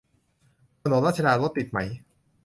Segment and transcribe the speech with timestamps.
[0.81, 1.77] ถนนรัชดารถติดไหม